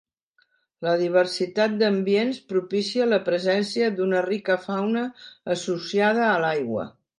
[0.85, 5.07] La diversitat d’ambients propicia la presència d’una rica fauna
[5.59, 6.91] associada a l’aigua.